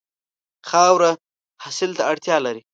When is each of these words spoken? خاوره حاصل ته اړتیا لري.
خاوره 0.69 1.11
حاصل 1.63 1.91
ته 1.97 2.03
اړتیا 2.11 2.37
لري. 2.45 2.61